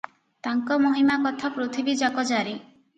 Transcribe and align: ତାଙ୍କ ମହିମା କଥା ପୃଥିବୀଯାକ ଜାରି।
ତାଙ୍କ 0.47 0.79
ମହିମା 0.87 1.19
କଥା 1.27 1.55
ପୃଥିବୀଯାକ 1.61 2.29
ଜାରି। 2.35 2.61